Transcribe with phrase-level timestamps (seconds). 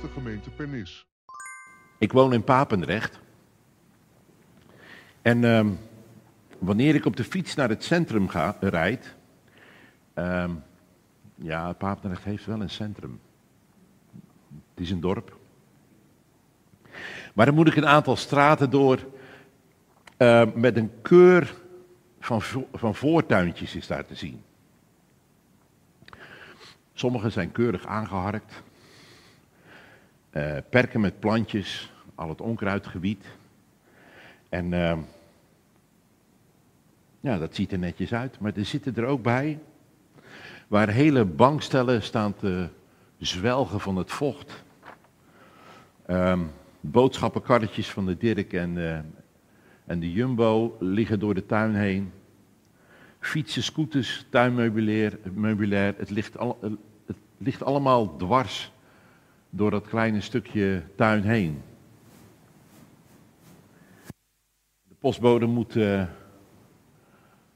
[0.00, 1.06] de gemeente Pernis.
[1.98, 3.20] Ik woon in Papendrecht.
[5.22, 5.68] En ehm,
[6.58, 9.16] wanneer ik op de fiets naar het centrum ga, rijd.
[10.14, 10.50] ehm,
[11.34, 13.20] ja, Papendrecht heeft wel een centrum.
[14.70, 15.38] Het is een dorp.
[17.34, 18.98] Maar dan moet ik een aantal straten door.
[20.16, 21.54] eh, met een keur
[22.20, 24.42] van, van voortuintjes is daar te zien.
[26.92, 28.62] Sommige zijn keurig aangeharkt.
[30.30, 33.24] Eh, perken met plantjes, al het onkruidgebied.
[34.48, 34.98] En eh,
[37.20, 38.40] ja, dat ziet er netjes uit.
[38.40, 39.58] Maar er zitten er ook bij
[40.68, 42.68] waar hele bankstellen staan te
[43.18, 44.64] zwelgen van het vocht.
[46.06, 46.40] Ehm,
[46.80, 48.98] boodschappenkarretjes van de Dirk en, eh,
[49.84, 52.12] en de Jumbo liggen door de tuin heen.
[53.18, 56.58] Fietsen, scooters, tuinmeubilair, meubilair, het, ligt al,
[57.06, 58.72] het ligt allemaal dwars
[59.50, 61.62] door dat kleine stukje tuin heen.
[64.88, 66.06] De postbode moet eh,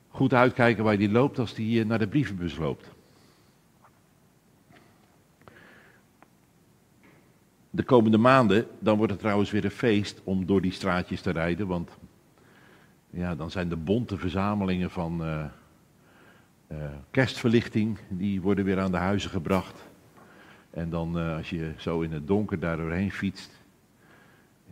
[0.08, 2.92] goed uitkijken waar hij loopt als hij eh, naar de brievenbus loopt.
[7.70, 11.30] De komende maanden, dan wordt het trouwens weer een feest om door die straatjes te
[11.30, 11.90] rijden, want
[13.10, 16.76] ja, dan zijn de bonte verzamelingen van eh,
[17.10, 19.84] kerstverlichting, die worden weer aan de huizen gebracht.
[20.74, 23.50] En dan eh, als je zo in het donker daar doorheen fietst,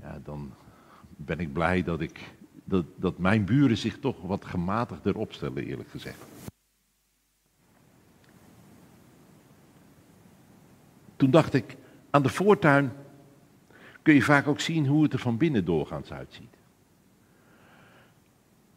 [0.00, 0.52] ja, dan
[1.16, 5.88] ben ik blij dat, ik, dat, dat mijn buren zich toch wat gematigder opstellen, eerlijk
[5.88, 6.24] gezegd.
[11.16, 11.76] Toen dacht ik,
[12.10, 12.92] aan de voortuin
[14.02, 16.56] kun je vaak ook zien hoe het er van binnen doorgaans uitziet.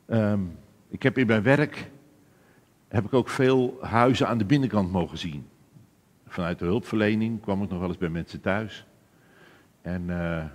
[0.06, 0.42] Ehm,
[0.88, 1.92] ik heb in mijn werk
[2.88, 5.48] heb ik ook veel huizen aan de binnenkant mogen zien.
[6.36, 8.86] Vanuit de hulpverlening kwam ik nog wel eens bij mensen thuis.
[9.82, 10.46] En eh,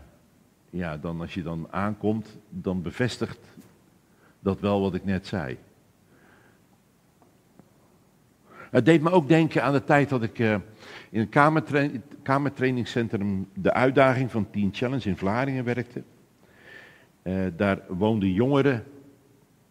[0.71, 3.39] ja, dan als je dan aankomt, dan bevestigt
[4.41, 5.59] dat wel wat ik net zei.
[8.71, 10.55] Het deed me ook denken aan de tijd dat ik eh,
[11.11, 11.89] in een kamertra
[12.23, 16.03] kamertrainingscentrum de uitdaging van Teen Challenge in Vlaardingen werkte.
[17.23, 18.85] Eh, daar woonden jongeren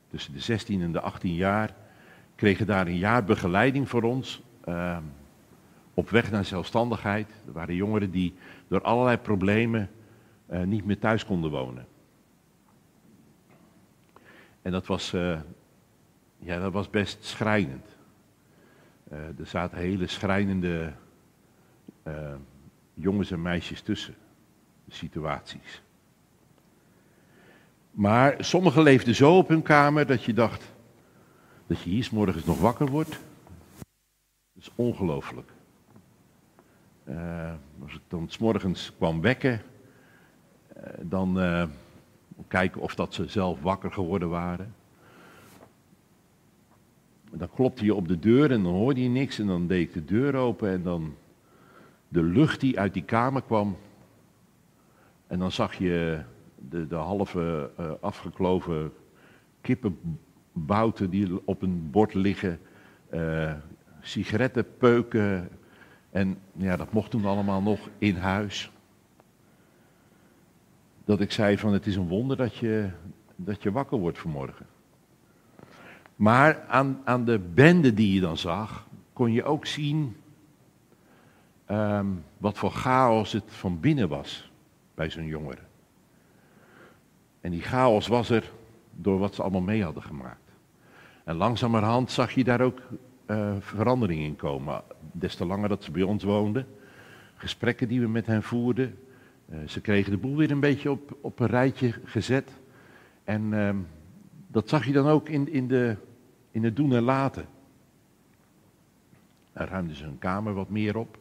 [0.08, 1.76] tussen de 16 en de 18 jaar,
[2.36, 4.42] kregen daar een jaar begeleiding voor ons.
[6.00, 7.28] Op weg naar zelfstandigheid.
[7.46, 8.34] Er waren jongeren die
[8.68, 9.90] door allerlei problemen
[10.46, 11.88] eh, niet meer thuis konden wonen.
[14.62, 15.40] En dat was, eh,
[16.38, 17.86] ja, dat was best schrijnend.
[19.10, 20.94] Eh, er zaten hele schrijnende
[22.94, 24.16] jongens en meisjes tussen,
[24.88, 25.82] situaties.
[27.92, 30.72] Maar sommigen leefden zo op hun kamer dat je dacht
[31.68, 33.10] dat je hier 's morgens nog wakker wordt.
[34.54, 35.52] Dat is ongelooflijk.
[37.10, 39.62] Eh, als ik dan 's morgens kwam wekken,
[40.68, 41.64] eh, dan eh,
[42.48, 44.74] kijken of dat ze zelf wakker geworden waren.
[47.32, 49.94] Dan klopte je op de deur en dan hoorde je niks en dan deed ik
[49.94, 51.16] de deur open en dan
[52.08, 53.78] de lucht die uit die kamer kwam.
[55.28, 56.22] En dan zag je
[56.70, 57.72] de, de halve
[58.02, 58.92] afgekloven
[59.62, 62.60] kippenbouten die op een bord liggen,
[64.02, 65.50] sigarettenpeuken,
[66.12, 68.72] en ja, dat mocht toen allemaal nog in huis.
[71.06, 72.90] Dat ik zei van het is een wonder dat je,
[73.36, 74.66] dat je wakker wordt vanmorgen.
[76.16, 80.18] Maar aan, aan de bende die je dan zag, kon je ook zien
[81.66, 84.52] ehm, wat voor chaos het van binnen was
[84.96, 85.62] bij zo'n jongere.
[87.42, 88.52] En die chaos was er
[88.92, 90.52] door wat ze allemaal mee hadden gemaakt.
[91.24, 92.82] En langzamerhand zag je daar ook
[93.30, 94.82] eh, verandering in komen.
[95.12, 96.68] Des te langer dat ze bij ons woonden.
[97.36, 98.98] Gesprekken die we met hen voerden.
[99.50, 102.52] Eh, ze kregen de boel weer een beetje op, op een rijtje gezet.
[103.24, 103.78] En ehm,
[104.48, 105.96] dat zag je dan ook in, in, de,
[106.52, 107.46] in het doen en laten.
[109.54, 111.18] Daar ruimden ze hun kamer wat meer op.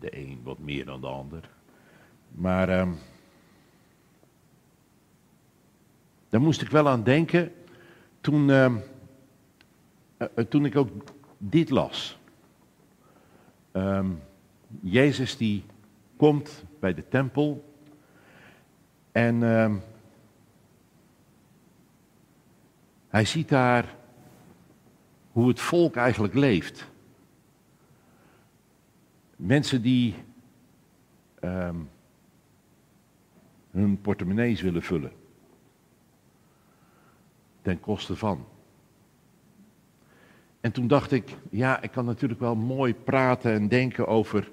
[0.00, 1.48] De een wat meer dan de ander.
[2.28, 2.90] Maar ehm,
[6.28, 7.52] daar moest ik wel aan denken
[8.20, 8.91] toen, ehm, eh, eh,
[10.48, 10.88] toen ik ook
[11.38, 12.18] dit las.
[13.72, 14.10] Ehm,
[14.80, 15.64] Jezus die
[16.16, 17.74] komt bij de tempel
[19.12, 19.76] en ehm,
[23.08, 23.96] hij ziet daar
[25.32, 26.90] hoe het volk eigenlijk leeft.
[29.36, 30.14] Mensen die
[31.40, 31.76] ehm,
[33.70, 35.12] hun portemonnees willen vullen.
[37.62, 38.46] Ten koste van.
[40.62, 44.50] En toen dacht ik, ja, ik kan natuurlijk wel mooi praten en denken over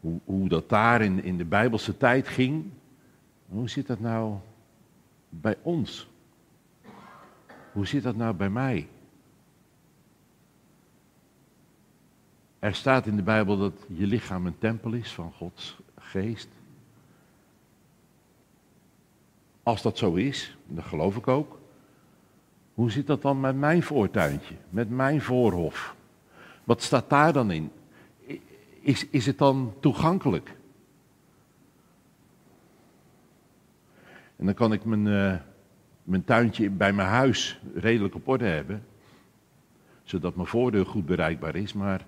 [0.00, 2.70] hoe, hoe dat daar in, in de Bijbelse tijd ging.
[3.48, 4.34] Hoe zit dat nou
[5.28, 6.08] bij ons?
[7.72, 8.88] Hoe zit dat nou bij mij?
[12.58, 16.48] Er staat in de Bijbel dat je lichaam een tempel is van Gods geest.
[19.62, 21.58] Als dat zo is, dat geloof ik ook.
[22.74, 25.94] Hoe zit dat dan met mijn voortuintje, met mijn voorhof?
[26.64, 27.70] Wat staat daar dan in?
[28.80, 30.56] Is, is het dan toegankelijk?
[34.36, 35.34] En dan kan ik mijn, uh,
[36.02, 38.84] mijn tuintje bij mijn huis redelijk op orde hebben,
[40.02, 42.06] zodat mijn voordeur goed bereikbaar is, maar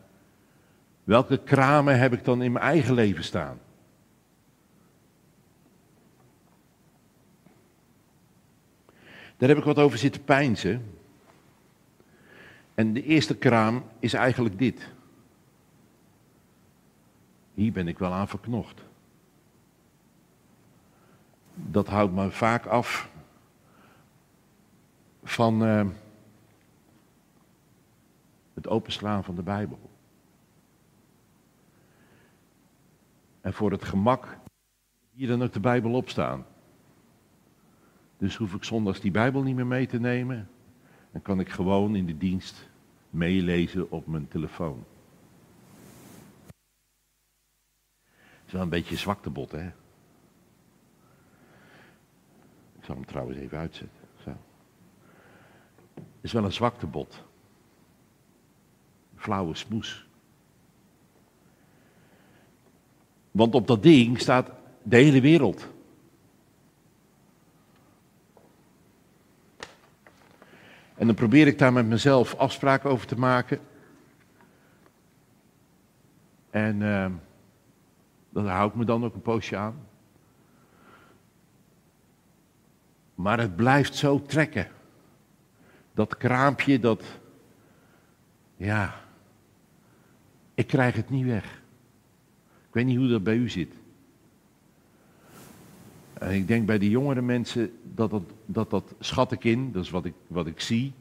[1.04, 3.58] welke kramen heb ik dan in mijn eigen leven staan?
[9.36, 10.98] Daar heb ik wat over zitten pijnzen.
[12.74, 14.88] En de eerste kraam is eigenlijk dit.
[17.54, 18.82] Hier ben ik wel aan verknocht.
[21.54, 23.10] Dat houdt me vaak af
[25.24, 25.86] van uh,
[28.54, 29.90] het openslaan van de Bijbel.
[33.40, 34.38] En voor het gemak
[35.12, 36.46] hier dan ook de Bijbel op staan.
[38.18, 40.48] Dus hoef ik zondags die Bijbel niet meer mee te nemen.
[41.12, 42.68] Dan kan ik gewoon in de dienst
[43.10, 44.84] meelezen op mijn telefoon.
[48.14, 49.66] Het is wel een beetje zwaktebot, hè?
[52.78, 53.98] Ik zal hem trouwens even uitzetten.
[54.22, 54.30] Zo.
[55.94, 57.24] Het is wel een zwaktebot.
[59.14, 60.06] Flauwe smoes.
[63.30, 64.50] Want op dat ding staat
[64.82, 65.74] de hele wereld.
[70.96, 73.60] En dan probeer ik daar met mezelf afspraken over te maken.
[76.50, 79.86] En uh, hou ik me dan ook een poosje aan.
[83.14, 84.68] Maar het blijft zo trekken.
[85.94, 87.02] Dat kraampje, dat.
[88.56, 88.94] Ja.
[90.54, 91.44] Ik krijg het niet weg.
[92.68, 93.74] Ik weet niet hoe dat bij u zit.
[96.18, 99.84] En ik denk bij die jongere mensen dat dat, dat, dat schat ik in, dat
[99.84, 100.92] is wat ik, wat ik zie,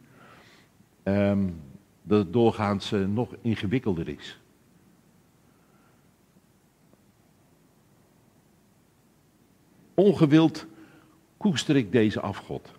[1.04, 1.62] um,
[2.04, 4.40] dat het doorgaans uh, nog ingewikkelder is.
[9.94, 10.66] Ongewild
[11.38, 12.72] koester ik deze afgod.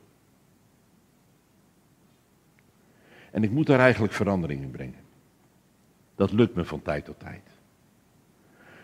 [3.31, 5.05] En ik moet daar eigenlijk verandering in brengen.
[6.15, 7.51] Dat lukt me van tijd tot tijd.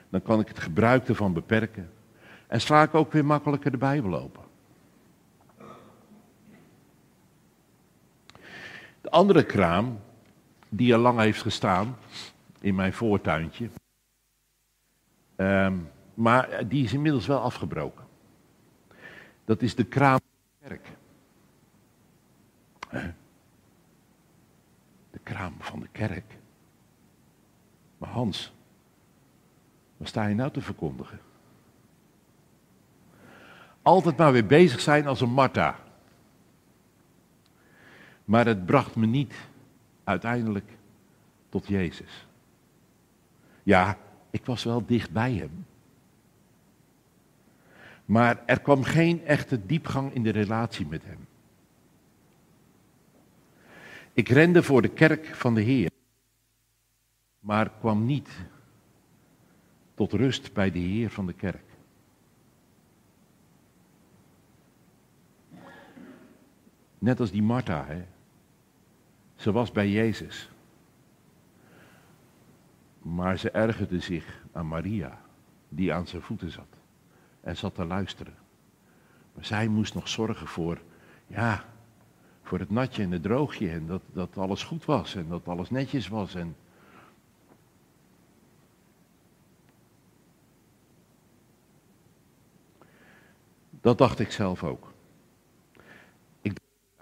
[0.09, 1.91] Dan kan ik het gebruik ervan beperken.
[2.53, 4.43] En sla ik ook weer makkelijker de Bijbel open.
[9.01, 10.01] De andere kraam,
[10.69, 11.97] die al lang heeft gestaan
[12.61, 13.71] in mijn voortuintje,
[15.37, 18.05] um, maar die is inmiddels wel afgebroken.
[19.45, 20.89] Dat is de kraam van de kerk.
[25.11, 26.39] De kraam van de kerk.
[27.99, 28.53] Maar Hans,
[29.97, 31.31] wat sta je nou te verkondigen?
[33.83, 35.79] Altijd maar weer bezig zijn als een Martha.
[38.25, 39.35] Maar het bracht me niet
[40.05, 40.71] uiteindelijk
[41.49, 42.27] tot Jezus.
[43.63, 43.99] Ja,
[44.31, 45.67] ik was wel dicht bij hem.
[48.05, 51.27] Maar er kwam geen echte diepgang in de relatie met hem.
[54.13, 55.91] Ik rende voor de kerk van de Heer,
[57.41, 58.29] maar kwam niet
[59.95, 61.72] tot rust bij de Heer van de kerk.
[67.03, 68.05] Net als die Martha, hè.
[69.35, 70.51] Ze was bij Jezus.
[72.99, 75.21] Maar ze ergerde zich aan Maria,
[75.69, 76.77] die aan zijn voeten zat.
[77.41, 78.35] En zat te luisteren.
[79.35, 80.81] Maar zij moest nog zorgen voor,
[81.27, 81.65] ja,
[82.43, 83.71] voor het natje en het droogje.
[83.71, 86.35] En dat, dat alles goed was en dat alles netjes was.
[86.35, 86.57] En
[93.71, 94.92] dat dacht ik zelf ook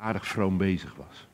[0.00, 1.28] aardig vroom bezig was.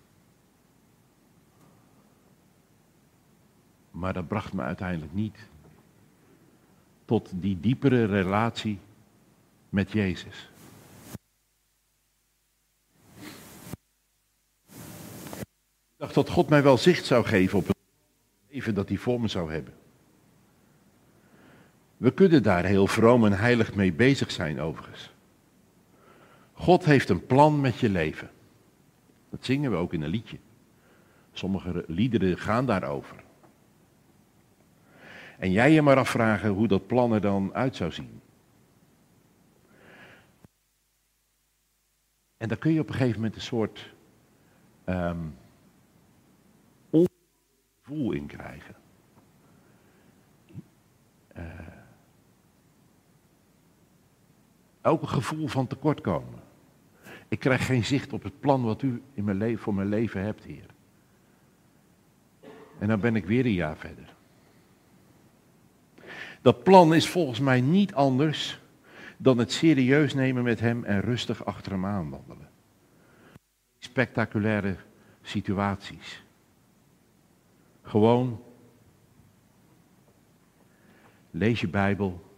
[3.90, 5.48] Maar dat bracht me uiteindelijk niet
[7.04, 8.78] tot die diepere relatie
[9.68, 10.50] met Jezus.
[15.96, 17.76] Ik dacht dat God mij wel zicht zou geven op het
[18.48, 19.74] leven dat hij voor me zou hebben.
[21.96, 25.10] We kunnen daar heel vroom en heilig mee bezig zijn overigens.
[26.52, 28.30] God heeft een plan met je leven.
[29.30, 30.38] Dat zingen we ook in een liedje.
[31.32, 33.24] Sommige liederen gaan daarover.
[35.38, 38.20] En jij je maar afvragen hoe dat plan er dan uit zou zien.
[42.36, 43.94] En daar kun je op een gegeven moment een soort
[44.84, 45.36] um,
[46.90, 48.74] ongevoel in krijgen.
[51.36, 51.44] Uh,
[54.82, 56.45] ook een gevoel van tekortkomen.
[57.28, 60.44] Ik krijg geen zicht op het plan wat u in mijn voor mijn leven hebt,
[60.44, 60.66] Heer.
[62.78, 64.14] En dan ben ik weer een jaar verder.
[66.42, 68.60] Dat plan is volgens mij niet anders
[69.16, 72.48] dan het serieus nemen met hem en rustig achter hem aanwandelen.
[73.78, 74.76] Spectaculaire
[75.22, 76.24] situaties.
[77.82, 78.42] Gewoon
[81.30, 82.30] lees je Bijbel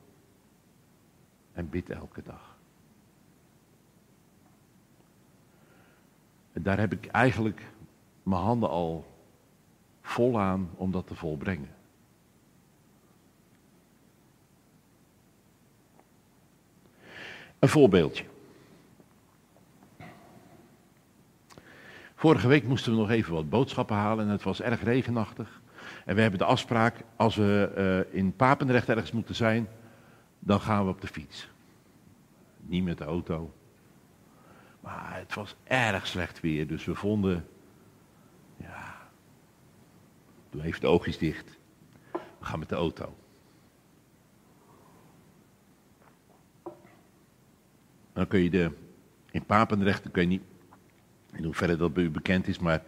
[1.53, 2.48] en bid elke dag.
[6.63, 7.63] Daar heb ik eigenlijk
[8.23, 9.07] mijn handen al
[10.03, 11.69] vol aan om dat te volbrengen.
[17.59, 18.25] Een voorbeeldje.
[22.15, 25.61] Vorige week moesten we nog even wat boodschappen halen en het was erg regenachtig.
[26.05, 27.73] En we hebben de afspraak, als we
[28.11, 29.69] uh, in Papendrecht ergens moeten zijn,
[30.39, 31.49] dan gaan we op de fiets.
[32.61, 33.53] Niet met de auto.
[34.81, 37.49] Maar het was erg slecht weer, dus we vonden,
[38.57, 39.09] ja,
[40.51, 41.59] doe even de oogjes dicht.
[42.13, 43.17] We gaan met de auto.
[48.13, 48.71] Dan kun je de,
[49.31, 50.43] in Papendrecht, ik weet niet
[51.33, 52.83] in hoeverre dat bij u bekend is, maar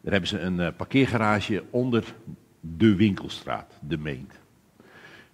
[0.00, 2.14] daar hebben ze een uh, parkeergarage onder
[2.60, 4.40] de winkelstraat, de Meent.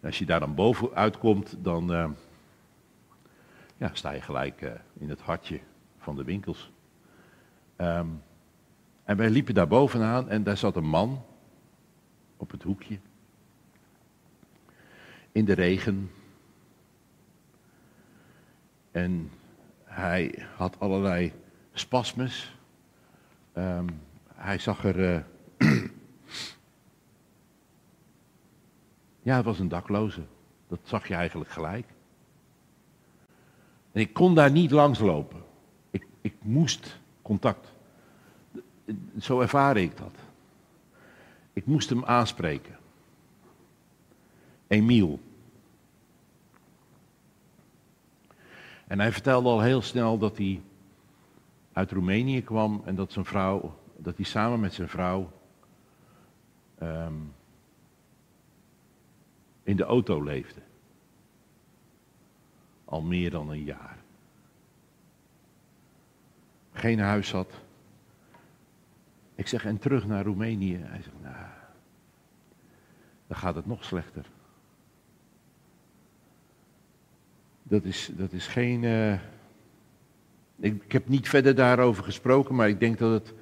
[0.00, 2.08] En als je daar dan boven uitkomt, dan uh,
[3.76, 5.60] ja, sta je gelijk uh, in het hartje
[6.06, 6.72] van de winkels.
[7.76, 8.22] Um,
[9.04, 11.24] en wij liepen daar bovenaan en daar zat een man
[12.36, 12.98] op het hoekje.
[15.32, 16.10] In de regen,
[18.90, 19.30] en
[19.84, 21.32] hij had allerlei
[21.72, 22.56] spasmes.
[23.54, 23.86] Um,
[24.34, 24.98] hij zag er.
[24.98, 25.20] Uh,
[29.28, 30.22] ja, het was een dakloze.
[30.68, 31.86] Dat zag je eigenlijk gelijk.
[33.92, 35.45] En ik kon daar niet langs lopen.
[36.26, 37.72] Ik, moest contact.
[39.20, 40.14] Zo ervaar ik dat.
[41.52, 42.76] Ik moest hem aanspreken.
[44.66, 45.20] Emiel.
[48.86, 50.60] En hij vertelde al heel snel dat hij
[51.72, 55.32] uit Roemenië kwam en dat zijn vrouw, dat hij samen met zijn vrouw
[56.82, 57.32] um,
[59.62, 60.60] in de auto leefde.
[62.84, 63.95] Al meer dan een jaar.
[66.76, 67.52] Geen huis had.
[69.34, 70.76] Ik zeg, en terug naar Roemenië.
[70.82, 71.46] Hij zegt, nou,
[73.26, 74.26] dan gaat het nog slechter.
[77.62, 78.82] Dat is, dat is geen.
[78.82, 79.12] Uh,
[80.56, 83.34] ik, heb niet verder daarover gesproken, maar ik denk dat, het,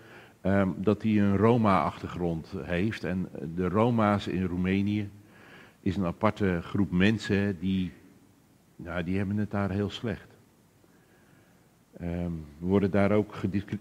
[0.42, 3.04] um, dat hij een Roma-achtergrond heeft.
[3.04, 5.10] En de Roma's in Roemenië
[5.80, 7.92] is een aparte groep mensen die.
[8.76, 10.33] Nou, die hebben het daar heel slecht.
[12.00, 13.34] Um, worden daar ook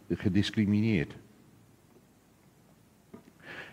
[0.10, 1.15] gediscrimineerd.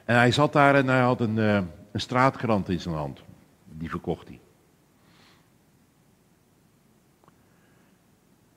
[0.04, 3.22] En hij zat daar en hij had een, uh, een straatkrant in zijn hand.
[3.64, 4.40] Die verkocht hij.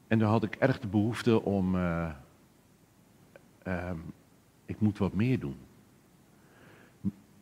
[0.07, 2.09] En daar had ik erg de behoefte om, uh,
[3.67, 3.91] uh,
[4.65, 5.57] ik moet wat meer doen.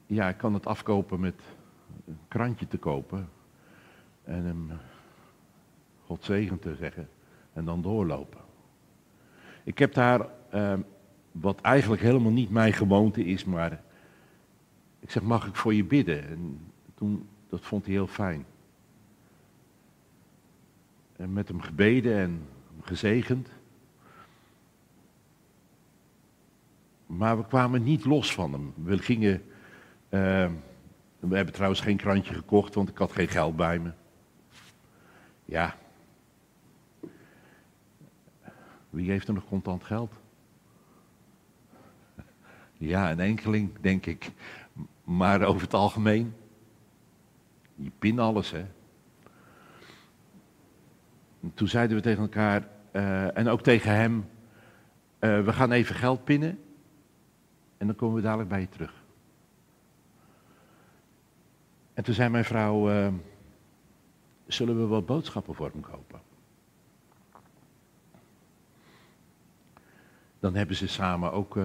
[0.06, 1.42] Ja, ik kan het afkopen met
[2.08, 3.30] een krantje te kopen
[4.24, 4.72] en hem
[6.06, 7.10] God zegen te zeggen
[7.54, 8.40] en dan doorlopen.
[9.64, 10.74] Ik heb daar, uh,
[11.32, 13.82] wat eigenlijk helemaal niet mijn gewoonte is, maar
[15.00, 16.28] ik zeg, mag ik voor je bidden?
[16.28, 16.60] En
[16.96, 18.46] toen, dat vond hij heel fijn.
[21.16, 22.42] En met hem gebeden en
[22.82, 23.50] gezegend.
[27.06, 28.74] Maar we kwamen niet los van hem.
[28.76, 29.44] We gingen.
[30.10, 30.50] Uh,
[31.20, 33.92] we hebben trouwens geen krantje gekocht, want ik had geen geld bij me.
[35.46, 35.76] Ja.
[38.92, 40.14] Wie heeft er nog contant geld?
[42.78, 44.32] Ja, een enkeling, denk ik.
[45.04, 46.34] Maar over het algemeen.
[47.76, 48.66] Je pin alles, hè.
[51.54, 54.16] toen zeiden we tegen elkaar, uh, en ook tegen hem,
[55.20, 56.60] uh, we gaan even geld pinnen
[57.78, 59.04] en dan komen we dadelijk bij je terug.
[61.94, 63.08] En toen zei mijn vrouw, uh,
[64.48, 66.31] zullen we wat boodschappen voor hem kopen?
[70.42, 71.58] Dan hebben ze samen ook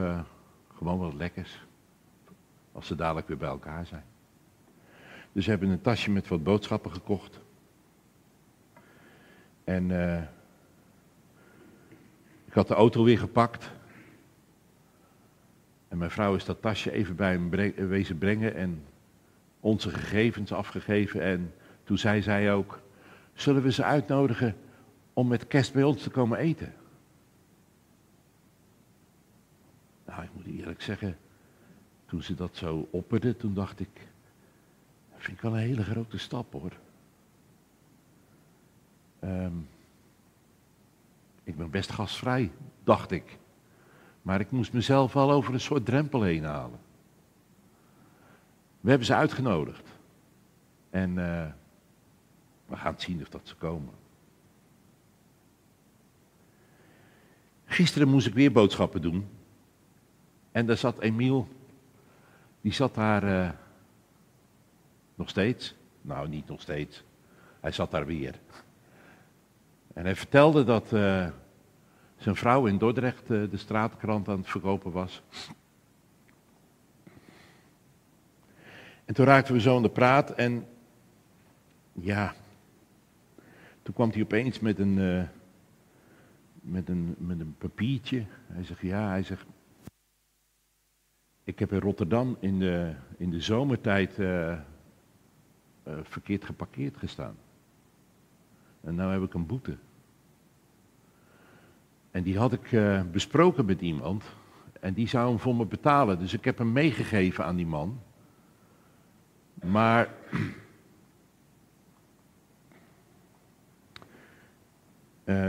[0.75, 1.67] gewoon wat lekkers,
[2.73, 4.05] als ze dadelijk weer bij elkaar zijn.
[5.33, 7.41] Dus we hebben een tasje met wat boodschappen gekocht.
[9.65, 10.23] En uh,
[12.45, 13.71] ik had de auto weer gepakt.
[15.89, 17.51] En mijn vrouw is dat tasje even bij hem
[17.89, 18.85] wezen brengen en
[19.61, 21.23] onze gegevens afgegeven.
[21.23, 21.55] En
[21.85, 22.81] toen zei zij ook,
[23.35, 24.57] zullen we ze uitnodigen
[25.13, 26.73] om met kerst bij ons te komen eten?
[30.07, 31.17] Nou, ik moet eerlijk zeggen,
[32.07, 34.09] toen ze dat zo opperde, toen dacht ik,
[35.11, 36.73] dat vind ik wel een hele grote stap hoor.
[39.25, 39.69] Um,
[41.45, 42.53] ik ben best gastvrij,
[42.85, 43.39] dacht ik.
[44.23, 46.79] Maar ik moest mezelf wel over een soort drempel heen halen.
[48.81, 49.89] We hebben ze uitgenodigd.
[50.91, 51.47] En uh,
[52.67, 53.95] we gaan zien of dat ze komen.
[57.65, 59.29] Gisteren moest ik weer boodschappen doen.
[60.57, 61.49] En daar zat Emiel,
[62.61, 63.51] die zat daar uh,
[65.15, 65.75] nog steeds.
[66.03, 67.05] Nou, niet nog steeds.
[67.61, 68.41] Hij zat daar weer.
[69.95, 71.29] En hij vertelde dat uh,
[72.17, 75.23] zijn vrouw in Dordrecht uh, de straatkrant aan het verkopen was.
[79.05, 80.67] En toen raakten we zo aan de praat en
[81.93, 82.35] ja,
[83.83, 85.29] toen kwam hij opeens met een,
[86.61, 88.25] met een, met een papiertje.
[88.47, 89.47] Hij zegt, ja, hij zegt,
[91.47, 94.59] ik heb in Rotterdam in de, in de zomertijd uh,
[96.03, 97.37] verkeerd geparkeerd gestaan.
[98.81, 99.77] En nu heb ik een boete.
[102.11, 104.25] En die had ik uh, besproken met iemand.
[104.81, 106.19] En die zou hem voor me betalen.
[106.19, 108.01] Dus ik heb hem meegegeven aan die man.
[109.65, 110.09] Maar.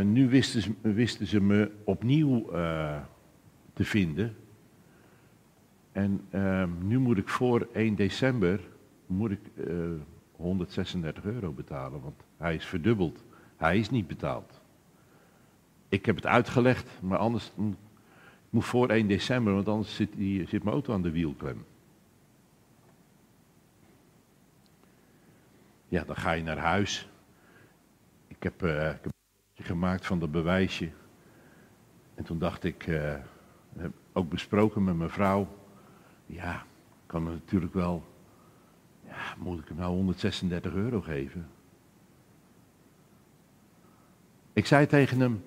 [0.04, 2.46] Nu wisten ze, wisten ze, me opnieuw
[3.74, 4.36] te vinden.
[5.98, 6.28] En
[6.82, 8.60] nu moet ik voor 1 december
[9.06, 9.40] moet ik,
[10.32, 13.24] 136 euro betalen, want hij is verdubbeld.
[13.56, 14.62] Hij is niet betaald.
[15.90, 17.52] Ik heb het uitgelegd, maar anders
[18.50, 21.66] moet voor 1 december, want anders zit, die, zit mijn auto aan de wielklem.
[25.88, 27.10] Ja, dan ga je naar huis.
[28.28, 29.00] Ik heb, uh, ik
[29.54, 30.90] heb gemaakt van dat bewijsje.
[32.16, 33.16] En toen dacht ik, uh,
[33.78, 35.48] heb ook besproken met mijn vrouw.
[36.28, 36.66] Ja,
[37.06, 38.04] kan natuurlijk wel.
[39.08, 41.50] Ja, moet ik hem nou 136 euro geven?
[44.54, 45.44] Ik zei tegen hem,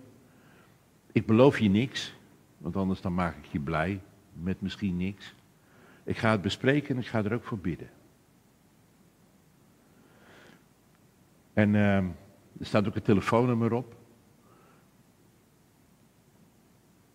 [1.12, 2.14] ik beloof je niks,
[2.58, 4.00] want anders dan maak ik je blij
[4.32, 5.34] met misschien niks.
[6.04, 7.90] Ik ga het bespreken en ik ga er ook voor bidden.
[11.52, 12.12] En uh, er
[12.60, 13.99] staat ook een telefoonnummer op.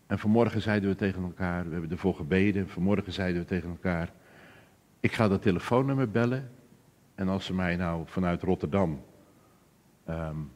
[0.07, 4.13] En vanmorgen zeiden we tegen elkaar, we hebben ervoor gebeden, vanmorgen zeiden we tegen elkaar,
[4.99, 6.51] ik ga dat telefoonnummer bellen.
[7.15, 9.01] En als ze mij nou vanuit Rotterdam
[10.09, 10.51] um,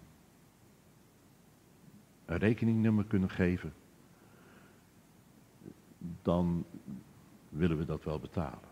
[2.26, 3.74] een rekeningnummer kunnen geven,
[6.22, 6.66] dan
[7.50, 8.70] willen we dat wel betalen.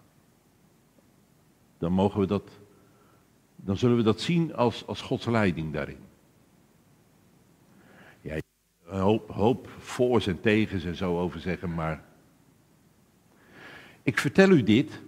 [1.78, 2.60] Dan mogen we dat,
[3.56, 6.07] dan zullen we dat zien als, als Gods leiding daarin.
[8.88, 12.04] Een hoop, hoop voor's en tegens en zo over zeggen, maar
[14.04, 15.02] ik vertel u dit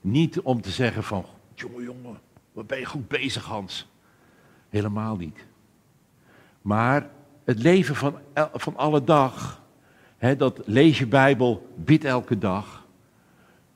[0.00, 2.18] niet om te zeggen van, jongen, jongen,
[2.52, 3.88] wat ben je goed bezig Hans.
[4.68, 5.46] Helemaal niet.
[6.62, 7.10] Maar
[7.44, 8.18] het leven van,
[8.52, 9.62] van alle dag,
[10.36, 12.86] dat lees je Bijbel, bid elke dag,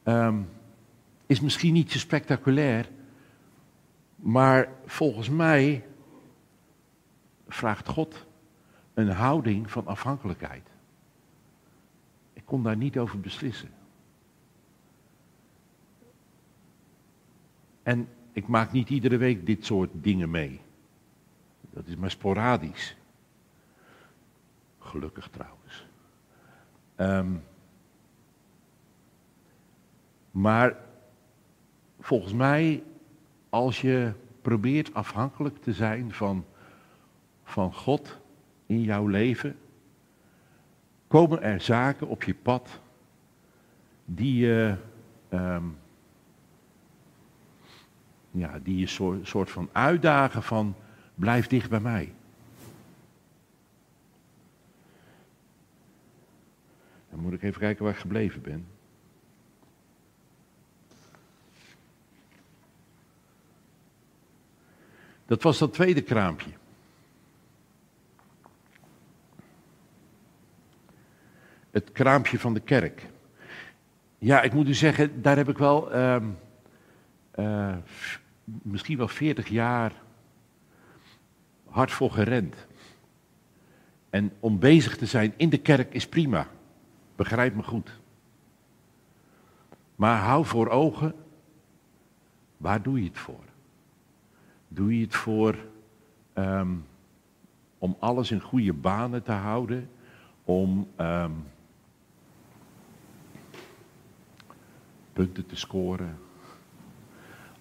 [0.05, 0.49] um,
[1.27, 2.89] is misschien niet zo spectaculair,
[4.17, 5.85] maar volgens mij
[7.49, 8.26] vraagt God
[8.97, 10.69] een houding van afhankelijkheid.
[12.33, 13.69] Ik kon daar niet over beslissen.
[17.83, 20.61] En ik maak niet iedere week dit soort dingen mee.
[21.71, 22.97] Dat is maar sporadisch.
[24.79, 25.87] Gelukkig trouwens.
[26.97, 27.43] Um,
[30.31, 30.77] maar
[32.01, 32.83] volgens mij,
[33.49, 36.45] als je probeert afhankelijk te zijn van,
[37.45, 38.19] van God
[38.67, 39.57] in jouw leven,
[41.07, 42.81] komen er zaken op je pad
[44.05, 44.77] die je,
[45.31, 45.79] um,
[48.31, 50.75] ja, die je soort, soort van uitdagen van
[51.15, 52.13] blijf dicht bij mij.
[57.11, 58.67] Dan moet ik even kijken waar ik gebleven ben.
[65.27, 66.51] Dat was dat tweede kraampje.
[71.77, 73.07] Het kraampje van de kerk.
[74.19, 75.95] Ja, ik moet u zeggen, daar heb ik wel.
[75.95, 76.17] Uh,
[77.31, 77.77] eh,
[78.45, 79.93] misschien wel 40 jaar
[81.69, 82.67] hard voor gerend.
[84.11, 86.47] En om bezig te zijn in de kerk is prima.
[87.17, 87.99] Begrijp me goed.
[89.97, 91.15] Maar hou voor ogen,
[92.57, 93.45] waar doe je het voor?
[94.69, 95.57] Doe je het voor
[96.33, 96.75] ehm,
[97.79, 99.91] om alles in goede banen te houden?
[100.45, 101.31] Om ehm,
[105.17, 106.19] punten te scoren?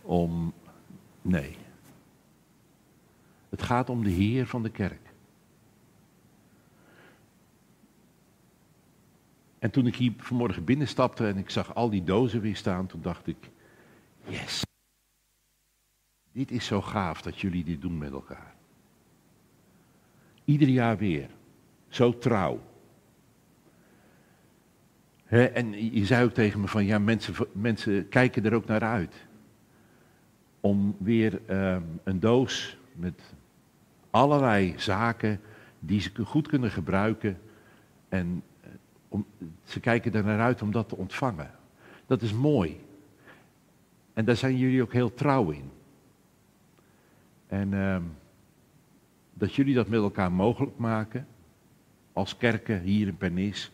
[0.02, 0.54] Om.
[1.22, 1.58] Nee.
[3.50, 5.14] Het gaat om de Heer van de kerk.
[9.60, 13.02] En toen ik hier vanmorgen binnenstapte en ik zag al die dozen weer staan, toen
[13.02, 13.50] dacht ik,
[14.28, 14.64] yes.
[16.32, 18.56] Dit is zo gaaf dat jullie dit doen met elkaar.
[20.46, 21.30] Ieder jaar weer.
[21.88, 22.60] Zo trouw.
[25.26, 29.26] En je zei ook tegen me van, ja, mensen, mensen kijken er ook naar uit.
[30.60, 33.22] Om weer ehm, een doos met
[34.10, 35.40] allerlei zaken
[35.80, 37.38] die ze goed kunnen gebruiken.
[38.10, 38.70] En eh,
[39.08, 39.26] om,
[39.64, 41.52] ze kijken er naar uit om dat te ontvangen.
[42.06, 42.80] Dat is mooi.
[44.14, 45.70] En daar zijn jullie ook heel trouw in.
[47.48, 48.04] En ehm,
[49.34, 51.28] dat jullie dat met elkaar mogelijk maken,
[52.14, 53.72] als kerken hier in Pernis,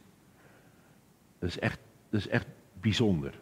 [1.41, 2.47] dat is echt, dat is echt
[2.81, 3.39] bijzonder.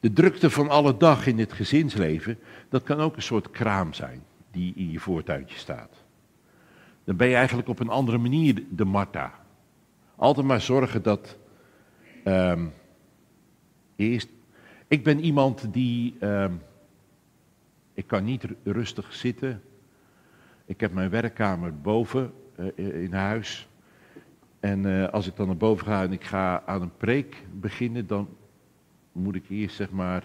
[0.00, 4.22] De drukte van alle dag in het gezinsleven, dat kan ook een soort kraam zijn
[4.50, 6.02] die in je voortuintje staat.
[7.04, 9.34] Dan ben je eigenlijk op een andere manier de Martha.
[10.16, 11.38] Altijd maar zorgen dat
[12.24, 12.66] ehm,
[13.96, 14.28] eerst.
[14.88, 16.16] Ik ben iemand die.
[16.20, 16.52] ehm,
[17.94, 19.62] ik kan niet ru- rustig zitten.
[20.64, 22.32] Ik heb mijn werkkamer boven
[22.74, 23.68] in huis.
[24.60, 28.06] En eh, als ik dan naar boven ga en ik ga aan een preek beginnen,
[28.06, 28.28] dan
[29.12, 30.24] moet ik eerst zeg maar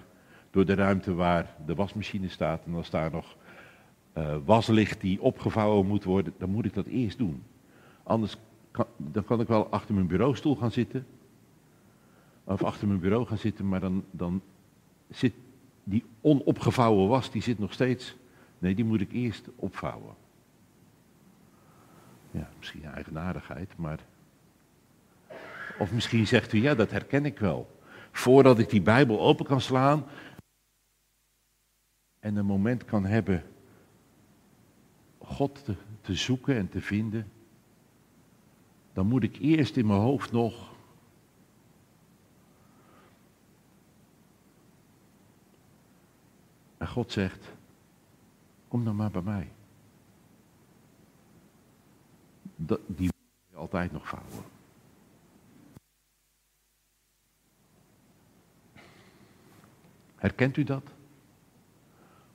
[0.52, 2.66] door de ruimte waar de wasmachine staat.
[2.66, 3.36] En als daar nog
[4.14, 7.44] eh, was ligt die opgevouwen moet worden, dan moet ik dat eerst doen.
[8.04, 8.38] Anders
[8.72, 11.06] kan, dan kan ik wel achter mijn bureaustoel gaan zitten.
[12.44, 14.42] Of achter mijn bureau gaan zitten, maar dan, dan
[15.10, 15.34] zit
[15.84, 18.16] die onopgevouwen was, die zit nog steeds.
[18.60, 20.14] Nee, die moet ik eerst opvouwen.
[22.32, 24.00] Ja, misschien eigenaardigheid, maar.
[25.80, 27.80] Of misschien zegt u, ja, dat herken ik wel.
[28.12, 30.06] Voordat ik die Bijbel open kan slaan
[32.20, 33.44] en een moment kan hebben
[35.18, 37.32] God te, te zoeken en te vinden,
[38.94, 40.70] dan moet ik eerst in mijn hoofd nog
[46.80, 47.52] En God zegt,
[48.68, 49.52] kom dan maar bij mij.
[52.42, 52.49] Dat,
[52.88, 53.10] die
[53.54, 54.44] altijd nog vouwen.
[60.16, 60.84] Herkent u dat?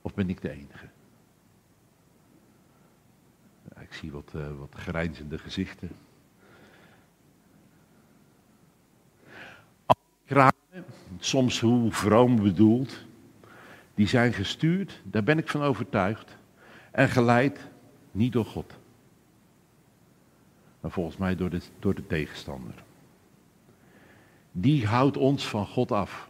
[0.01, 0.89] Of ben ik de enige?
[3.79, 5.89] Ik zie wat, eh, wat grijnzende gezichten.
[9.85, 10.85] Alle kramen,
[11.19, 13.05] soms hoe vroom bedoeld,
[13.93, 16.37] die zijn gestuurd, daar ben ik van overtuigd,
[16.91, 17.67] en geleid
[18.11, 18.73] niet door God.
[20.91, 22.73] Volgens mij door de, door de tegenstander.
[24.51, 26.29] Die houdt ons van God af.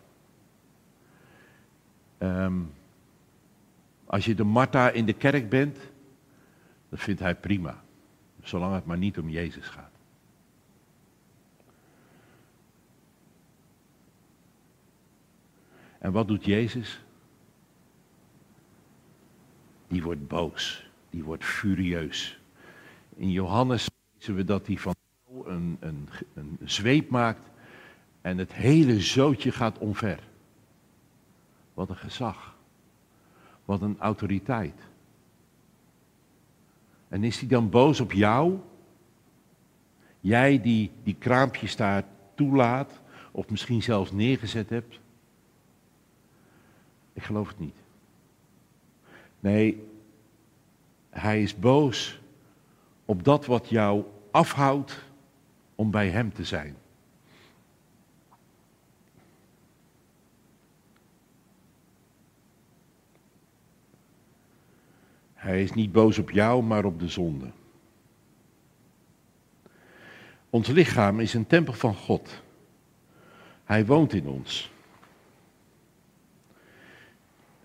[2.18, 2.62] Ehm,
[4.06, 5.78] als je de Martha in de kerk bent,
[6.90, 7.84] dat vindt hij prima.
[8.42, 9.92] Zolang het maar niet om Jezus gaat.
[16.00, 17.04] En wat doet Jezus?
[19.88, 20.90] Die wordt boos.
[21.10, 22.40] Die wordt furieus.
[23.16, 23.88] In Johannes
[24.26, 24.96] lezen we dat hij van
[25.46, 27.50] een, een, een zweep maakt
[28.22, 30.20] en het hele zootje gaat omver.
[31.74, 32.56] Wat een gezag.
[33.66, 34.82] Wat een autoriteit.
[37.08, 38.60] En is hij dan boos op jou?
[40.20, 42.04] Jij die die kraampjes daar
[42.36, 45.00] toelaat, of misschien zelfs neergezet hebt?
[47.14, 47.78] Ik geloof het niet.
[49.40, 49.88] Nee,
[51.10, 52.20] hij is boos
[53.06, 55.04] op dat wat jou afhoudt
[55.76, 56.76] om bij hem te zijn.
[65.34, 67.52] Hij is niet boos op jou, maar op de zonde.
[70.50, 72.44] Ons lichaam is een tempel van God.
[73.64, 74.72] Hij woont in ons.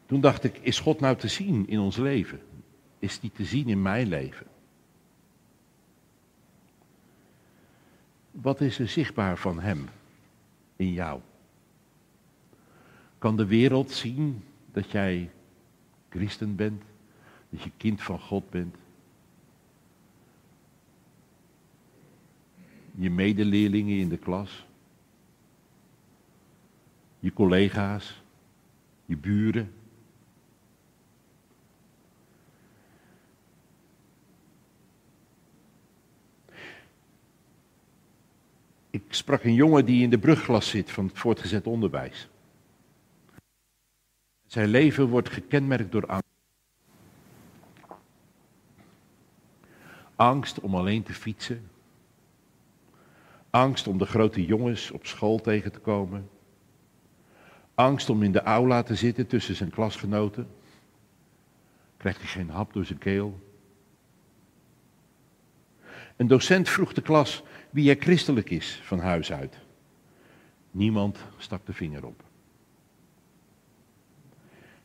[0.06, 2.40] Toen dacht ik, is God nou te zien in ons leven?
[2.98, 4.49] Is die te zien in mijn leven?
[8.42, 9.88] Wat is er zichtbaar van Hem
[10.76, 11.20] in jou?
[13.18, 15.30] Kan de wereld zien dat jij
[16.08, 16.82] christen bent?
[17.50, 18.76] Dat je kind van God bent?
[22.94, 24.66] Je medeleerlingen in de klas?
[27.18, 28.22] Je collega's?
[29.04, 29.72] Je buren?
[38.90, 42.28] Ik sprak een jongen die in de brugglas zit van het voortgezet onderwijs.
[44.46, 46.28] Zijn leven wordt gekenmerkt door angst.
[50.16, 51.70] Angst om alleen te fietsen.
[53.50, 56.28] Angst om de grote jongens op school tegen te komen.
[57.74, 60.48] Angst om in de aula te zitten tussen zijn klasgenoten.
[61.96, 63.49] Krijgt hij geen hap door zijn keel.
[66.20, 69.58] Een docent vroeg de klas wie er christelijk is van huis uit.
[70.70, 72.24] Niemand stak de vinger op.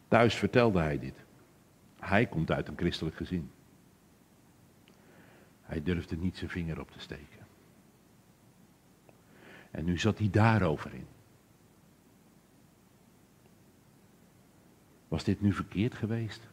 [0.07, 1.15] Thuis vertelde hij dit.
[1.99, 3.51] Hij komt uit een christelijk gezin.
[5.61, 7.47] Hij durfde niet zijn vinger op te steken.
[9.71, 11.07] En nu zat hij daarover in.
[15.07, 16.47] Was dit nu verkeerd geweest?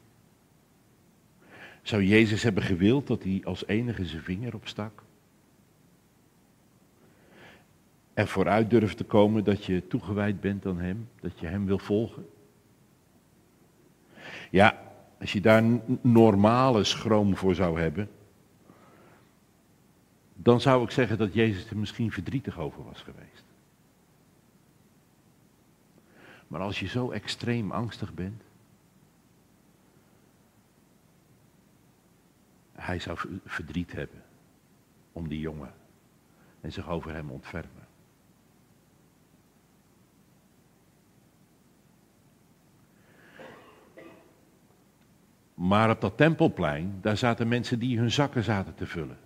[1.82, 5.02] Zou Jezus hebben gewild dat hij als enige zijn vinger opstak?
[8.14, 11.78] Er vooruit durft te komen dat je toegewijd bent aan Hem, dat je Hem wil
[11.78, 12.26] volgen?
[14.50, 15.64] Ja, als je daar
[16.00, 18.10] normale schroom voor zou hebben,
[20.34, 23.44] dan zou ik zeggen dat Jezus er misschien verdrietig over was geweest.
[26.48, 28.42] Maar als je zo extreem angstig bent,
[32.92, 34.22] hij zou verdriet hebben
[35.12, 35.74] om die jongen
[36.60, 37.86] en zich over hem ontfermen.
[45.54, 49.18] Maar op dat tempelplein, daar zaten mensen die hun zakken zaten te vullen.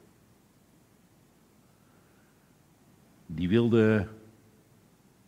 [3.26, 4.08] Die wilden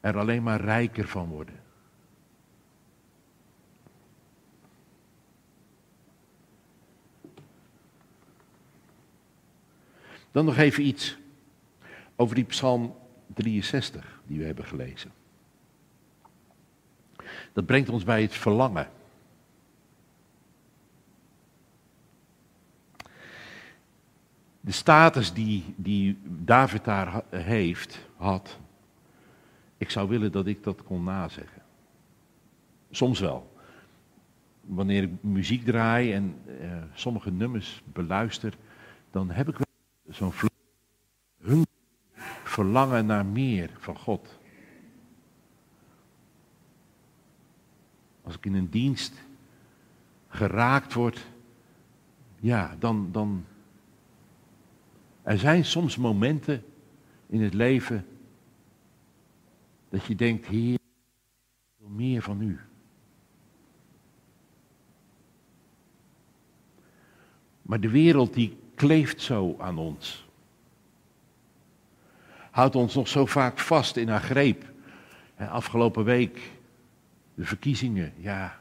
[0.01, 1.68] er alleen maar rijker van worden.
[10.39, 11.17] Dan nog even iets
[12.17, 12.95] over die Psalm
[13.35, 15.13] 63 die we hebben gelezen.
[17.53, 18.91] Dat brengt ons bij het verlangen.
[24.61, 28.59] de status die, die David daar heeft, had,
[29.77, 31.63] ik zou willen dat ik dat kon nazeggen.
[32.91, 33.57] Soms wel.
[34.61, 38.55] Wanneer ik muziek draai en uh, sommige nummers beluister,
[39.11, 39.67] dan heb ik
[40.09, 40.33] zo'n
[42.45, 44.39] verlangen naar meer van God.
[48.23, 49.15] Als ik in een dienst
[50.29, 51.27] geraakt word,
[52.41, 53.45] ja, dan, dan,
[55.23, 56.65] er zijn soms momenten
[57.27, 58.07] in het leven
[59.89, 62.61] dat je denkt, Heer, ik wil meer van u.
[67.63, 70.27] Maar de wereld die kleeft zo aan ons.
[72.51, 74.65] Houdt ons nog zo vaak vast in haar greep.
[75.37, 76.53] Afgelopen week,
[77.35, 78.61] de verkiezingen, ja.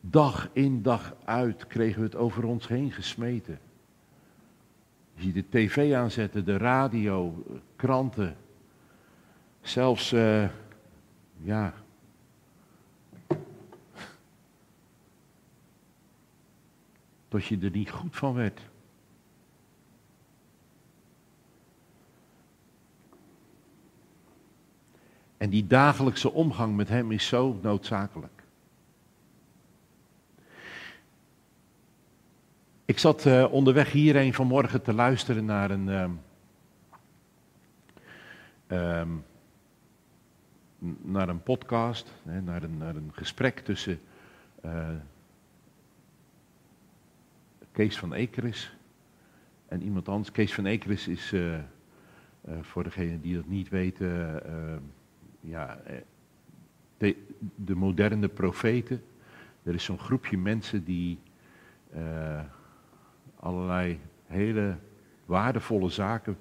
[0.00, 3.58] Dag in dag uit kregen we het over ons heen gesmeten.
[5.14, 7.44] Je ziet de tv aanzetten, de radio,
[7.76, 8.36] kranten.
[9.60, 10.48] Zelfs, uh,
[11.42, 11.74] ja.
[17.36, 18.60] Tot je er niet goed van werd.
[25.36, 28.42] En die dagelijkse omgang met Hem is zo noodzakelijk.
[32.84, 36.20] Ik zat uh, onderweg hierheen vanmorgen te luisteren naar een, um,
[38.68, 39.24] um,
[41.02, 44.00] naar een podcast, naar, een, naar een gesprek tussen
[44.64, 44.88] uh,
[47.76, 48.76] Kees van Ekeris
[49.68, 50.32] en iemand anders.
[50.32, 51.58] Kees van Ekeris is, uh,
[52.60, 54.80] voor degenen die dat niet weten, ehm,
[55.40, 55.78] ja,
[56.96, 57.16] de,
[57.54, 59.02] de, moderne profeten.
[59.62, 61.18] Er is zo'n groepje mensen die
[63.36, 64.76] allerlei hele
[65.24, 66.36] waardevolle zaken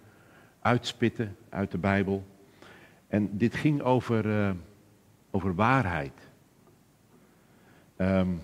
[0.60, 2.26] uitspitten uit de Bijbel.
[3.08, 4.56] En dit ging over,
[5.32, 6.30] over waarheid.
[7.98, 8.42] Um,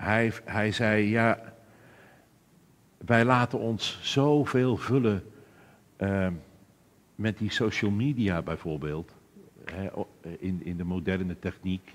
[0.00, 1.54] hij, hij zei, ja,
[2.98, 5.22] wij laten ons zoveel vullen
[5.98, 6.28] uh,
[7.14, 9.14] met die social media bijvoorbeeld,
[9.64, 9.88] hè,
[10.38, 11.94] in, in de moderne techniek,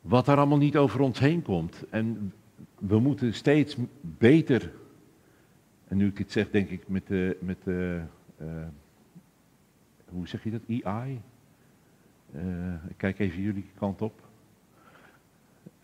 [0.00, 1.84] wat er allemaal niet over ons heen komt.
[1.90, 2.32] En
[2.78, 4.72] we moeten steeds beter,
[5.88, 8.02] en nu ik het zeg, denk ik met de, met de
[8.42, 8.48] uh,
[10.08, 11.20] hoe zeg je dat, AI?
[12.34, 14.29] Uh, ik kijk even jullie kant op.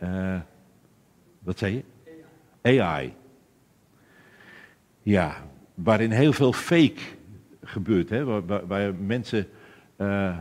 [0.02, 0.40] Uh,
[1.38, 1.84] wat zei je?
[2.82, 3.14] AI.
[5.02, 5.36] Ja,
[5.74, 7.00] waarin heel veel fake
[7.62, 8.10] gebeurt.
[8.10, 8.24] Hè?
[8.24, 9.48] Waar, waar mensen
[9.96, 10.38] uh,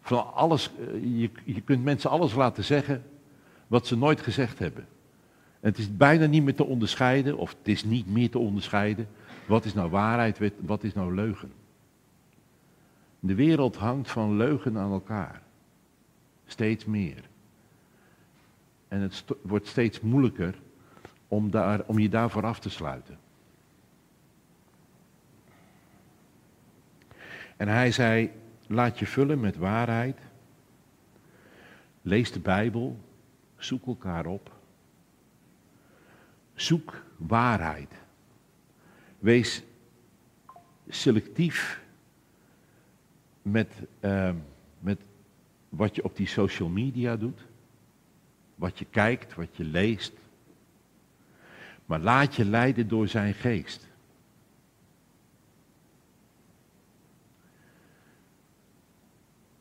[0.00, 0.70] van alles,
[1.02, 3.04] je, je kunt mensen alles laten zeggen
[3.66, 4.86] wat ze nooit gezegd hebben.
[5.60, 9.08] En het is bijna niet meer te onderscheiden, of het is niet meer te onderscheiden,
[9.46, 11.52] wat is nou waarheid, wat is nou leugen.
[13.20, 15.42] De wereld hangt van leugen aan elkaar.
[16.46, 17.22] Steeds meer.
[18.88, 20.54] En het wordt steeds moeilijker
[21.28, 23.18] om, daar, om je daarvoor af te sluiten.
[27.56, 28.30] En hij zei,
[28.66, 30.18] laat je vullen met waarheid.
[32.02, 32.98] Lees de Bijbel.
[33.56, 34.52] Zoek elkaar op.
[36.54, 37.92] Zoek waarheid.
[39.18, 39.62] Wees
[40.88, 41.84] selectief
[43.42, 44.30] met, uh,
[44.78, 45.00] met
[45.68, 47.45] wat je op die social media doet.
[48.56, 50.12] Wat je kijkt, wat je leest.
[51.86, 53.88] Maar laat je leiden door zijn geest.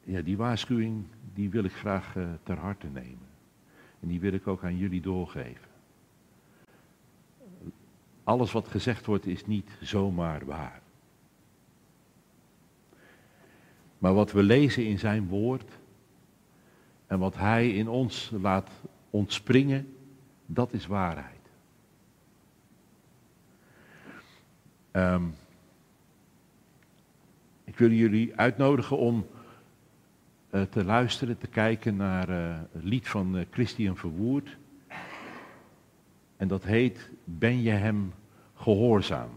[0.03, 3.27] Ja, die waarschuwing die wil ik graag uh, ter harte nemen.
[3.99, 5.67] En die wil ik ook aan jullie doorgeven.
[8.23, 10.81] Alles wat gezegd wordt is niet zomaar waar.
[13.97, 15.71] Maar wat we lezen in zijn woord
[17.07, 18.69] en wat hij in ons laat
[19.09, 19.95] ontspringen,
[20.45, 21.33] dat is waarheid.
[24.91, 25.35] Um,
[27.63, 29.27] ik wil jullie uitnodigen om
[30.51, 34.57] uh, te luisteren, te kijken naar uh, het lied van uh, Christian Verwoerd.
[36.37, 38.13] En dat heet Ben je hem
[38.53, 39.29] gehoorzaam?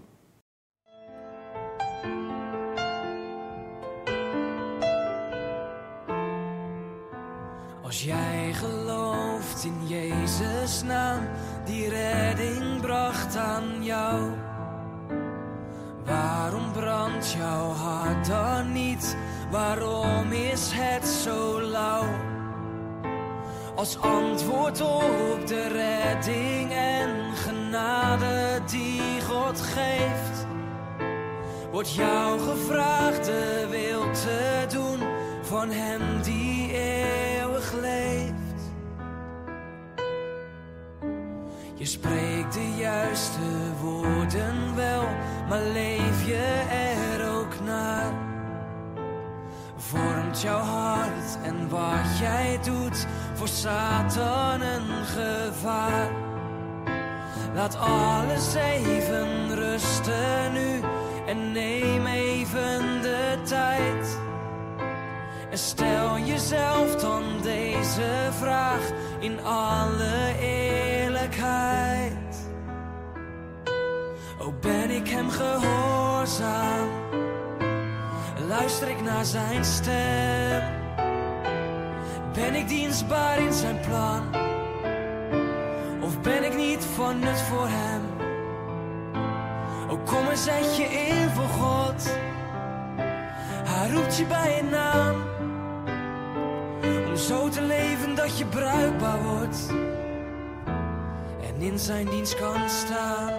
[7.88, 11.28] Als jij gelooft in Jezus' naam,
[11.64, 14.30] die redding bracht aan jou.
[16.04, 19.16] Waarom brandt jouw hart dan niet?
[19.50, 22.06] Waarom is het zo lauw?
[23.74, 30.46] Als antwoord op de redding en genade die God geeft,
[31.70, 34.98] wordt jou gevraagd de wil te doen
[35.42, 36.47] van Hem die
[41.88, 43.48] spreekt de juiste
[43.80, 45.08] woorden wel,
[45.48, 48.12] maar leef je er ook naar?
[49.76, 56.10] Vormt jouw hart en wat jij doet voor Satan een gevaar?
[57.54, 60.80] Laat alles even rusten nu
[61.26, 64.18] en neem even de tijd.
[65.50, 70.34] En stel jezelf dan deze vraag in alle
[71.38, 72.36] eerlijkheid.
[74.40, 76.88] O ben ik hem gehoorzaam?
[78.48, 80.62] Luister ik naar zijn stem?
[82.32, 84.22] Ben ik dienstbaar in zijn plan?
[86.00, 88.02] Of ben ik niet van nut voor hem?
[89.90, 92.16] O kom en zet je in voor God.
[93.64, 95.16] Hij roept je bij je naam.
[97.08, 99.68] Om zo te leven dat je bruikbaar wordt.
[101.58, 103.32] In zijn dienst kan staan.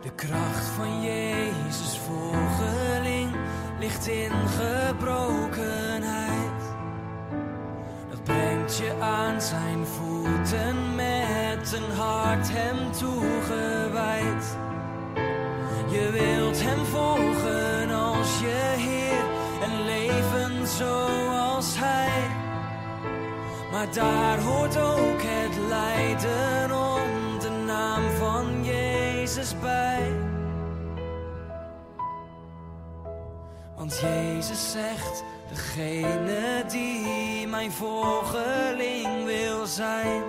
[0.00, 3.30] De kracht van Jezus volgeling
[3.78, 6.62] ligt in gebrokenheid.
[8.10, 10.91] Dat brengt je aan zijn voeten
[11.72, 14.56] een hart hem toegewijd.
[15.90, 19.24] Je wilt hem volgen als je Heer
[19.62, 22.30] en leven zoals hij.
[23.70, 30.12] Maar daar hoort ook het lijden om de naam van Jezus bij.
[33.76, 40.22] Want Jezus zegt, degene die mijn volgeling wil zijn,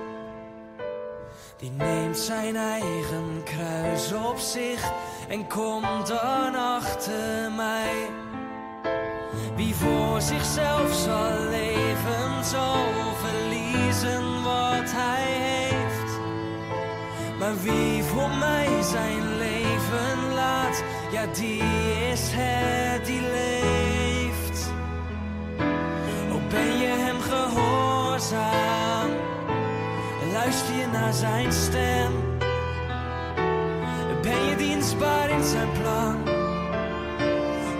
[1.64, 4.91] die neemt zijn eigen kruis op zich
[5.28, 8.09] en komt dan achter mij.
[9.55, 12.86] Wie voor zichzelf zal leven, zal
[13.24, 16.20] verliezen wat hij heeft.
[17.39, 21.61] Maar wie voor mij zijn leven laat, ja, die
[22.11, 24.72] is het die leeft.
[26.34, 28.83] Ook ben je hem gehoorzaam,
[30.44, 32.12] luister je naar zijn stem.
[34.22, 36.16] Ben je dienstbaar in zijn plan?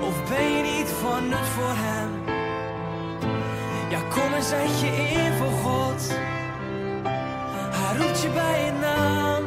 [0.02, 2.10] Of ben je niet van nut voor hem?
[3.90, 6.12] Ja, kom en zet je in voor God.
[7.72, 9.44] Hij roept je bij je naam.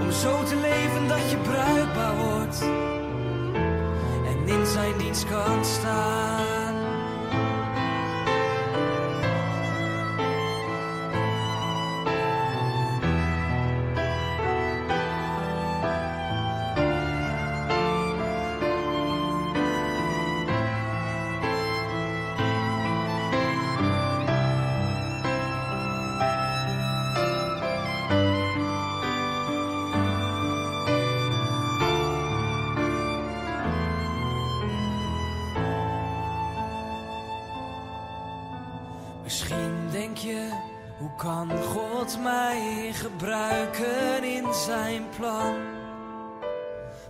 [0.00, 2.62] Om zo te leven dat je bruikbaar wordt.
[4.26, 6.63] En in zijn dienst kan staan.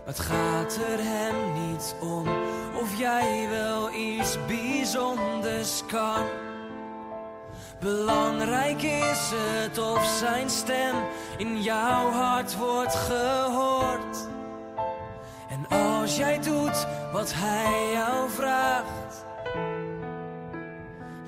[0.05, 2.28] Het gaat er hem niet om
[2.80, 6.24] of jij wel iets bijzonders kan.
[7.80, 10.94] Belangrijk is het of zijn stem
[11.36, 14.28] in jouw hart wordt gehoord.
[15.48, 19.24] En als jij doet wat hij jou vraagt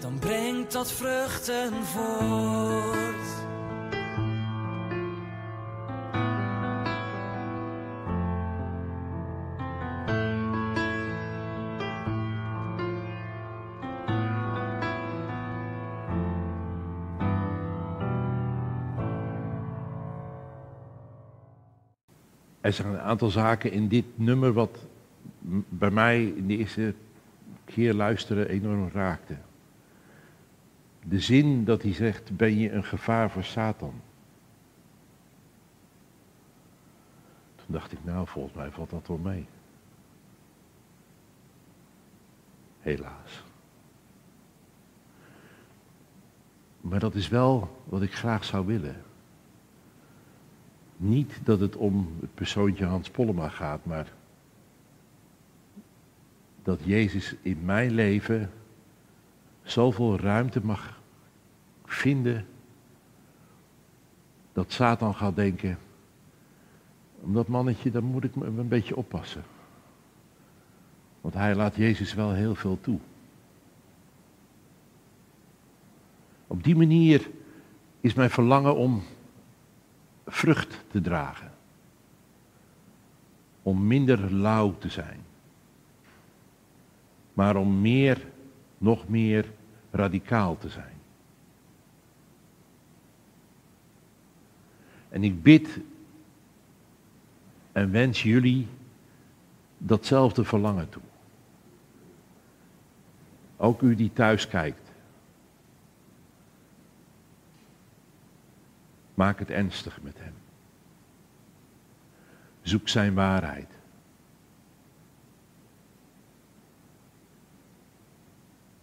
[0.07, 3.36] dan brengt dat vruchten voort.
[22.67, 24.87] Er zijn een aantal zaken in dit nummer wat
[25.69, 26.95] bij mij in de eerste
[27.65, 29.37] keer luisteren enorm raakte.
[31.03, 33.95] De zin dat hij zegt, ben je een gevaar voor Satan?
[37.57, 39.47] Toen dacht ik, nou volgens mij valt dat wel mee.
[42.81, 43.45] Helaas.
[46.81, 49.06] Maar dat is wel wat ik graag zou willen.
[50.97, 54.13] Niet dat het om het persoontje Hans Pollema gaat, maar
[56.63, 58.51] dat Jezus in mijn leven
[59.63, 61.01] zoveel ruimte mag
[61.85, 62.47] vinden
[64.53, 65.79] dat Satan gaat denken,
[67.21, 69.45] om dat mannetje, daar moet ik me een beetje oppassen.
[71.21, 72.99] Want hij laat Jezus wel heel veel toe.
[76.47, 77.31] Op die manier
[78.01, 79.03] is mijn verlangen om
[80.27, 81.51] vrucht te dragen.
[83.63, 85.21] Om minder lauw te zijn.
[87.33, 88.27] Maar om meer,
[88.79, 89.53] nog meer
[89.91, 90.95] radicaal te zijn.
[95.09, 95.79] En ik bid
[97.73, 98.67] en wens jullie
[99.79, 101.03] datzelfde verlangen toe.
[103.57, 104.86] Ook u die thuis kijkt.
[109.17, 110.35] Maak het ernstig met hem.
[112.63, 113.71] Zoek zijn waarheid.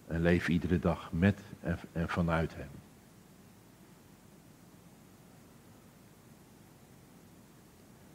[0.08, 2.70] En leef iedere dag met en, vanuit hem.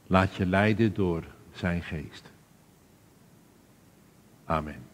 [0.07, 2.33] Laat je leiden door zijn geest.
[4.45, 4.88] Amen.